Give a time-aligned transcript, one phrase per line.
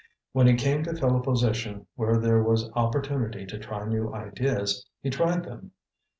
[0.31, 4.83] When he came to fill a position where there was opportunity to try new ideas,
[4.99, 5.73] he tried them.